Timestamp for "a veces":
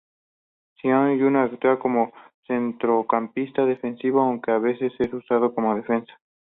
4.51-4.91